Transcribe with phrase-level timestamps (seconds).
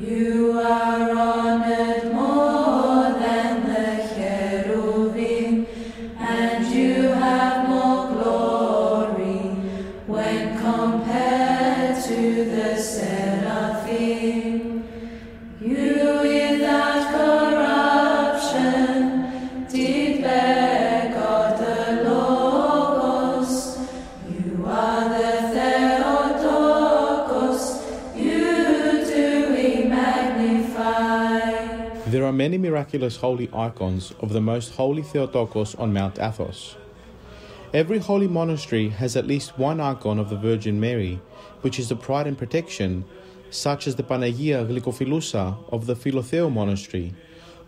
[0.00, 0.41] You
[32.72, 36.74] miraculous holy icons of the most holy Theotokos on Mount Athos.
[37.74, 41.20] Every holy monastery has at least one icon of the Virgin Mary,
[41.60, 43.04] which is the pride and protection,
[43.50, 47.14] such as the Panagia Glycophilusa of the Philotheo monastery,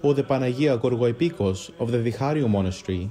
[0.01, 3.11] or the Panagia Gorgoepikos of the Dochiariou monastery.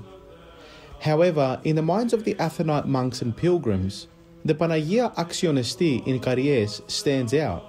[1.00, 4.08] However, in the minds of the Athonite monks and pilgrims,
[4.44, 7.64] the Panagia Axion Esti in Karyes stands out.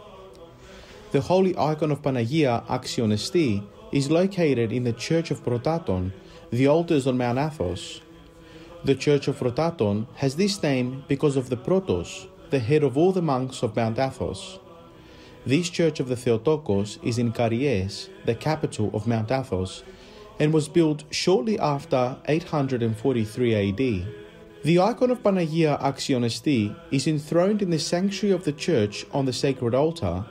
[1.12, 3.62] The holy icon of Panagia Axion Esti
[3.94, 6.12] is located in the Church of Protaton,
[6.50, 8.00] the altars on Mount Athos.
[8.82, 13.12] The Church of Protaton has this name because of the Protos, the head of all
[13.12, 14.58] the monks of Mount Athos.
[15.46, 19.84] This Church of the Theotokos is in Karyes, the capital of Mount Athos,
[20.40, 24.08] and was built shortly after 843 AD.
[24.64, 29.24] The icon of Panagia Axion Esti is enthroned in the sanctuary of the church on
[29.24, 30.24] the sacred altar.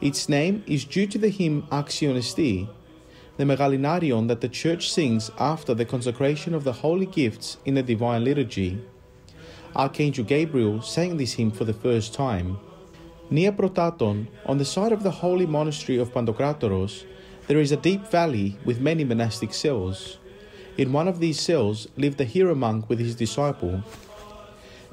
[0.00, 2.68] Its name is due to the hymn Axion Esti,
[3.40, 7.82] the Megalynarion that the church sings after the consecration of the holy gifts in the
[7.82, 8.78] divine liturgy.
[9.74, 12.58] Archangel Gabriel sang this hymn for the first time.
[13.30, 17.04] Near Protaton, on the site of the holy monastery of Pantokratoros,
[17.46, 20.18] there is a deep valley with many monastic cells.
[20.76, 23.82] In one of these cells lived a hieromonk with his disciple.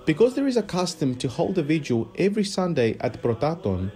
[0.06, 3.92] Because there is a custom to hold a vigil every Sunday at Protaton,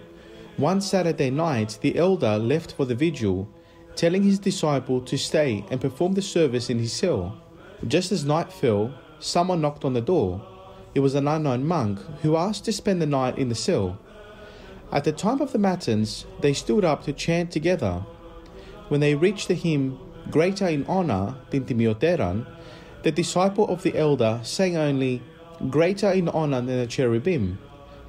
[0.58, 3.48] one Saturday night the elder left for the vigil,
[3.96, 7.40] telling his disciple to stay and perform the service in his cell.
[7.86, 10.46] Just as night fell, someone knocked on the door.
[10.94, 13.98] It was an unknown monk who asked to spend the night in the cell.
[14.90, 18.04] At the time of the matins, they stood up to chant together.
[18.88, 19.98] When they reached the hymn
[20.30, 22.46] Greater in honor than Timioteran,
[23.02, 25.22] the disciple of the elder sang only
[25.70, 27.58] Greater in honor than the cherubim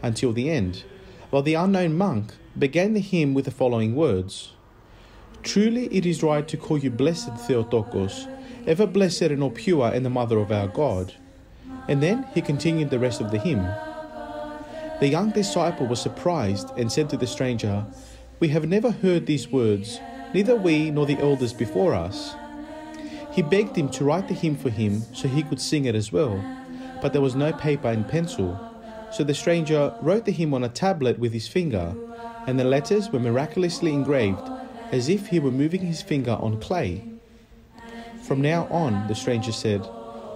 [0.01, 0.83] until the end,
[1.29, 4.51] while the unknown monk began the hymn with the following words
[5.43, 8.27] Truly it is right to call you blessed Theotokos,
[8.65, 11.13] ever blessed and all pure and the mother of our God.
[11.89, 13.67] And then he continued the rest of the hymn.
[15.01, 17.85] The young disciple was surprised and said to the stranger,
[18.39, 19.99] We have never heard these words,
[20.33, 22.35] neither we nor the elders before us.
[23.33, 26.13] He begged him to write the hymn for him so he could sing it as
[26.13, 26.41] well,
[27.01, 28.57] but there was no paper and pencil.
[29.11, 31.93] So the stranger wrote the hymn on a tablet with his finger,
[32.47, 34.52] and the letters were miraculously engraved
[34.93, 37.03] as if he were moving his finger on clay.
[38.21, 39.81] From now on, the stranger said,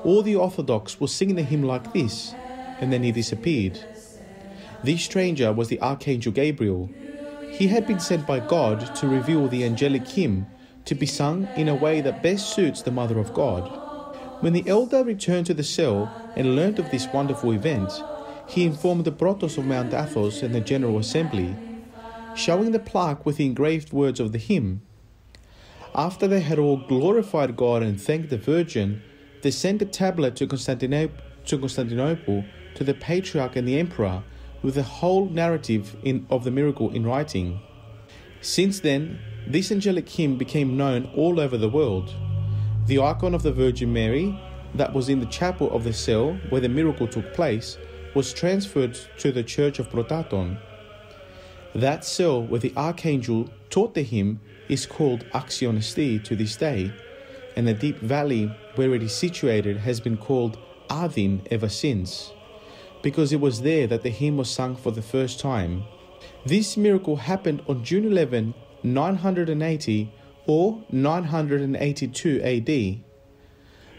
[0.04, 2.34] all the Orthodox will sing the hymn like this,
[2.82, 3.80] and then he disappeared.
[4.84, 6.90] This stranger was the Archangel Gabriel.
[7.52, 10.48] He had been sent by God to reveal the angelic hymn
[10.86, 13.64] to be sung in a way that best suits the Mother of God.
[14.42, 17.92] When the elder returned to the cell and learned of this wonderful event,
[18.48, 21.56] he informed the Protos of Mount Athos and the General Assembly,
[22.38, 24.82] showing the plaque with the engraved words of the hymn.
[25.96, 29.02] After they had all glorified God and thanked the Virgin,
[29.42, 32.46] they sent a tablet to Constantinople, to Constantinople
[32.76, 34.24] to the Patriarch and the Emperor
[34.62, 37.60] with the whole narrative in, of the miracle in writing.
[38.42, 42.14] Since then, this angelic hymn became known all over the world.
[42.86, 44.40] The icon of the Virgin Mary,
[44.76, 47.78] that was in the chapel of the cell where the miracle took place,
[48.14, 50.58] was transferred to the church of Protaton.
[51.78, 56.92] That cell where the archangel taught the hymn is called Axion Esti to this day,
[57.56, 60.58] and the deep valley where it is situated has been called
[60.90, 62.34] Arvin ever since,
[63.04, 65.84] because it was there that the hymn was sung for the first time.
[66.48, 70.12] This miracle happened on June 11, 980
[70.48, 73.04] or 982 AD.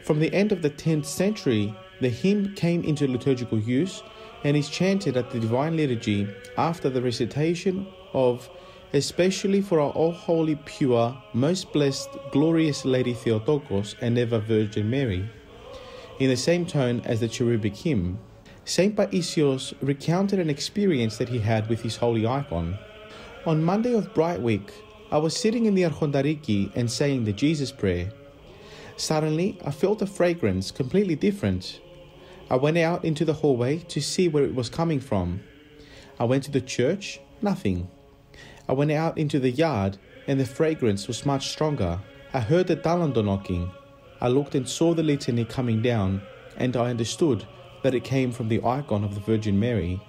[0.04, 4.02] From the end of the 10th century, the hymn came into liturgical use
[4.44, 8.48] and is chanted at the Divine Liturgy after the recitation of
[8.92, 15.28] especially for our all holy, pure, most blessed, glorious Lady Theotokos and ever Virgin Mary,
[16.18, 18.18] in the same tone as the cherubic hymn.
[18.64, 22.78] Saint Paisios recounted an experience that he had with his holy icon.
[23.46, 24.72] On Monday of Bright Week,
[25.10, 28.10] I was sitting in the Archondariki and saying the Jesus prayer.
[28.96, 31.80] Suddenly, I felt a fragrance completely different.
[32.50, 35.42] I went out into the hallway to see where it was coming from.
[36.18, 37.88] I went to the church, nothing.
[38.66, 42.00] I went out into the yard, and the fragrance was much stronger.
[42.32, 43.70] I heard the talanto knocking.
[44.20, 46.22] I looked and saw the litany coming down,
[46.56, 47.46] and I understood
[47.82, 50.00] that it came from the icon of the Virgin Mary.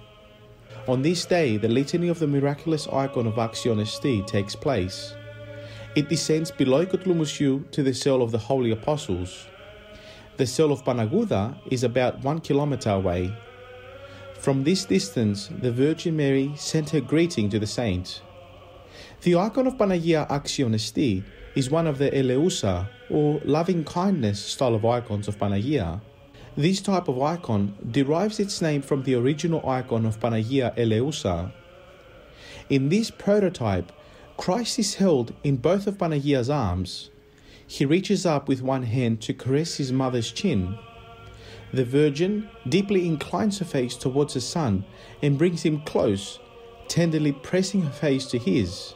[0.88, 5.14] On this day, the litany of the miraculous icon of Axion Esti takes place.
[5.94, 9.46] It descends below Koutloumousiou to the cell of the Holy Apostles.
[10.40, 13.30] The cell of Panagouda is about one kilometer away.
[14.38, 18.22] From this distance, the Virgin Mary sent her greeting to the saint.
[19.20, 21.22] The icon of Panagia Axion Esti
[21.54, 26.00] is one of the Eleusa, or loving kindness style of icons of Panagia.
[26.56, 31.52] This type of icon derives its name from the original icon of Panagia Eleusa.
[32.70, 33.92] In this prototype,
[34.38, 37.10] Christ is held in both of Panagia's arms.
[37.70, 40.76] He reaches up with one hand to caress his mother's chin.
[41.72, 44.84] The Virgin deeply inclines her face towards her Son
[45.22, 46.40] and brings him close,
[46.88, 48.94] tenderly pressing her face to his.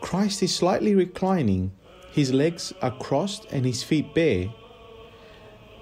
[0.00, 1.72] Christ is slightly reclining,
[2.12, 4.54] his legs are crossed and his feet bare.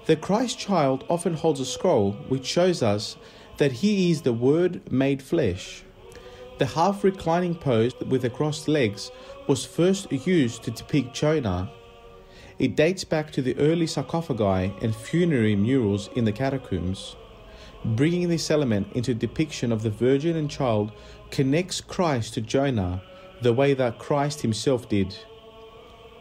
[0.07, 3.17] The Christ child often holds a scroll which shows us
[3.57, 5.83] that he is the Word made flesh.
[6.57, 9.11] The half reclining pose with the crossed legs
[9.47, 11.71] was first used to depict Jonah.
[12.59, 17.15] It dates back to the early sarcophagi and funerary murals in the catacombs.
[17.85, 20.91] Bringing this element into depiction of the Virgin and Child
[21.31, 23.01] connects Christ to Jonah
[23.41, 25.15] the way that Christ himself did.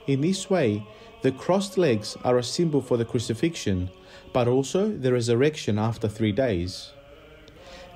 [0.06, 0.86] In this way,
[1.22, 3.90] the crossed legs are a symbol for the crucifixion,
[4.32, 6.92] but also the resurrection after three days.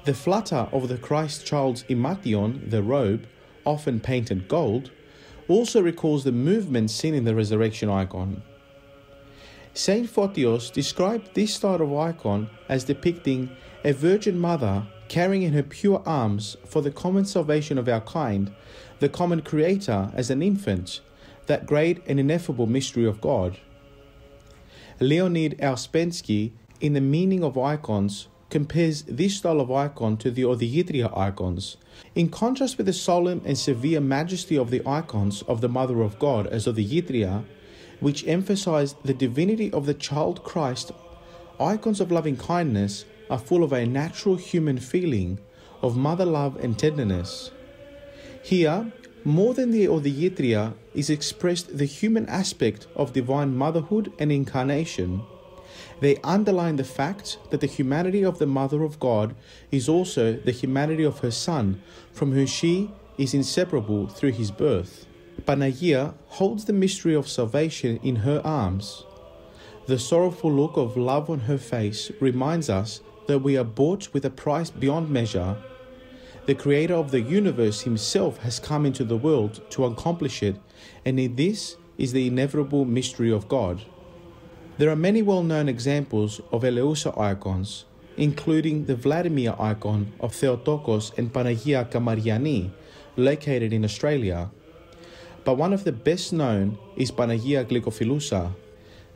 [0.06, 3.26] The flutter of the Christ child's himation, the robe,
[3.64, 4.90] often painted gold,
[5.50, 8.42] also recalls the movement seen in the resurrection icon.
[9.74, 13.50] Saint Photios described this style of icon as depicting
[13.84, 18.52] a Virgin Mother carrying in her pure arms for the common salvation of our kind
[19.00, 21.00] the common Creator as an infant,
[21.46, 23.58] that great and ineffable mystery of God.
[25.00, 31.16] Leonid Ouspensky, in The Meaning of Icons, compares this style of icon to the Odigitria
[31.16, 31.76] icons.
[32.14, 36.18] In contrast with the solemn and severe majesty of the icons of the Mother of
[36.18, 37.44] God as Odigitria,
[38.00, 40.92] which emphasize the divinity of the child Christ,
[41.60, 45.38] icons of loving kindness are full of a natural human feeling
[45.82, 47.50] of mother love and tenderness.
[48.42, 48.92] Here,
[49.24, 55.22] more than the Odigitria, is expressed the human aspect of divine motherhood and incarnation.
[56.00, 59.34] They underline the fact that the humanity of the Mother of God
[59.70, 61.82] is also the humanity of her Son,
[62.12, 65.06] from whom she is inseparable through his birth.
[65.44, 69.04] Panagia holds the mystery of salvation in her arms.
[69.86, 74.24] The sorrowful look of love on her face reminds us that we are bought with
[74.24, 75.56] a price beyond measure.
[76.46, 80.56] The Creator of the universe Himself has come into the world to accomplish it,
[81.04, 83.82] and in this is the inevitable mystery of God.
[84.80, 87.84] There are many well known examples of Eleusa icons,
[88.16, 92.70] including the Vladimir icon of Theotokos and Panagia Kamariani,
[93.14, 94.50] located in Australia.
[95.44, 98.54] But one of the best known is Panagia Glycophilusa.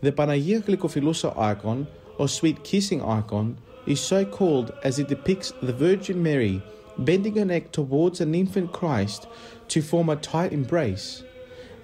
[0.02, 1.86] The Panagia Glycophilusa icon,
[2.18, 3.56] or sweet kissing icon,
[3.86, 6.62] is so called as it depicts the Virgin Mary
[6.98, 9.26] bending her neck towards an infant Christ
[9.68, 11.24] to form a tight embrace,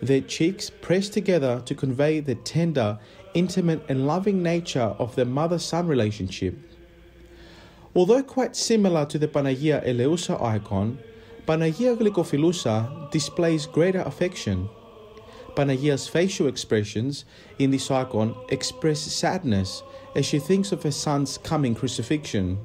[0.03, 2.99] their cheeks pressed together to convey the tender,
[3.35, 6.57] intimate, and loving nature of the mother son relationship.
[7.95, 10.99] Although quite similar to the Panagia Eleusa icon,
[11.47, 14.69] Panagia Glycophilusa displays greater affection.
[15.57, 17.25] Panagia's facial expressions
[17.59, 19.83] in this icon express sadness
[20.15, 22.59] as she thinks of her son's coming crucifixion.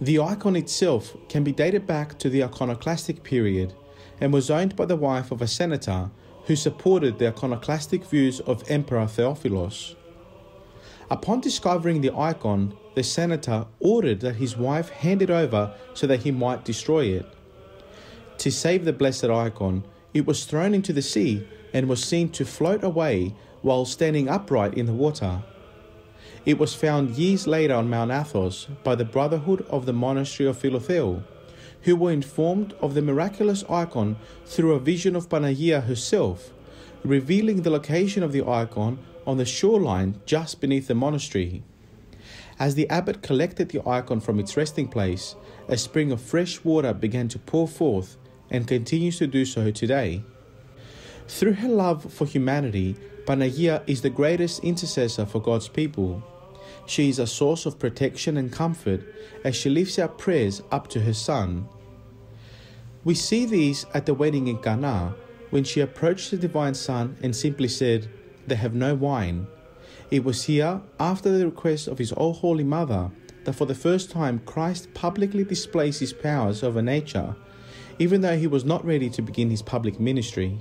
[0.00, 3.74] The icon itself can be dated back to the iconoclastic period
[4.20, 6.10] and was owned by the wife of a senator
[6.46, 9.94] who supported the iconoclastic views of Emperor Theophilos.
[11.10, 16.20] Upon discovering the icon, the senator ordered that his wife hand it over so that
[16.20, 17.26] he might destroy it.
[18.38, 22.44] To save the blessed icon, it was thrown into the sea and was seen to
[22.44, 25.42] float away while standing upright in the water.
[26.46, 30.56] It was found years later on Mount Athos by the Brotherhood of the Monastery of
[30.56, 31.22] Philotheo,
[31.82, 36.52] who were informed of the miraculous icon through a vision of Panagia herself,
[37.04, 41.62] revealing the location of the icon on the shoreline just beneath the monastery.
[42.58, 45.34] As the abbot collected the icon from its resting place,
[45.68, 48.18] a spring of fresh water began to pour forth
[48.50, 50.22] and continues to do so today.
[51.28, 56.22] Through her love for humanity, Panagia is the greatest intercessor for God's people.
[56.86, 59.02] She is a source of protection and comfort
[59.44, 61.68] as she lifts our prayers up to her Son.
[63.04, 65.14] We see these at the wedding in Cana
[65.50, 68.08] when she approached the divine son and simply said,
[68.46, 69.46] They have no wine.
[70.10, 73.10] It was here, after the request of his all holy mother,
[73.44, 77.36] that for the first time Christ publicly displays his powers over nature,
[77.98, 80.58] even though he was not ready to begin his public ministry.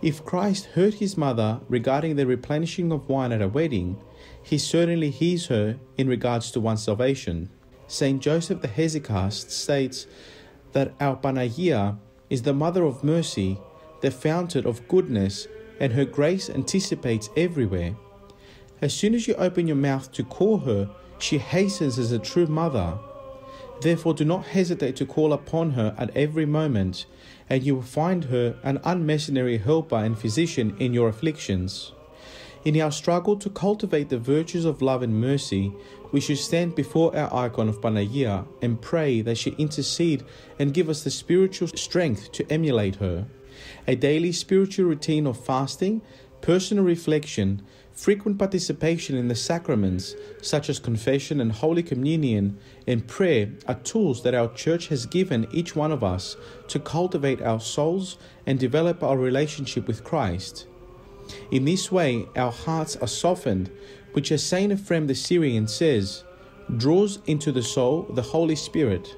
[0.00, 3.98] If Christ heard his mother regarding the replenishing of wine at a wedding,
[4.50, 7.48] he certainly hears her in regards to one's salvation.
[7.86, 10.08] Saint Joseph the Hesychast states
[10.72, 11.96] that our Panagia
[12.28, 13.60] is the mother of mercy,
[14.00, 15.46] the fountain of goodness,
[15.78, 17.94] and her grace anticipates everywhere.
[18.82, 20.90] As soon as you open your mouth to call her,
[21.20, 22.98] she hastens as a true mother.
[23.80, 27.06] Therefore, do not hesitate to call upon her at every moment,
[27.48, 31.92] and you will find her an unmercenary helper and physician in your afflictions.
[32.62, 35.72] In our struggle to cultivate the virtues of love and mercy,
[36.12, 40.24] we should stand before our icon of Panagia and pray that she intercede
[40.58, 43.26] and give us the spiritual strength to emulate her.
[43.86, 46.02] A daily spiritual routine of fasting,
[46.42, 47.62] personal reflection,
[47.92, 54.22] frequent participation in the sacraments, such as confession and Holy Communion, and prayer, are tools
[54.22, 56.36] that our Church has given each one of us
[56.68, 60.66] to cultivate our souls and develop our relationship with Christ.
[61.50, 63.70] In this way, our hearts are softened,
[64.12, 66.24] which, as Saint Ephrem the Syrian says,
[66.76, 69.16] draws into the soul the Holy Spirit.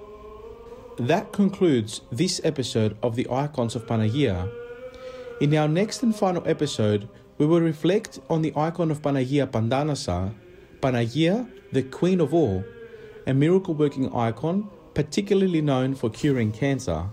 [0.99, 4.51] That concludes this episode of the Icons of Panagia.
[5.41, 10.35] In our next and final episode, we will reflect on the icon of Panagia Pantanassa,
[10.81, 12.65] Panagia, the Queen of all,
[13.27, 17.07] a miracle working icon particularly known for curing cancer.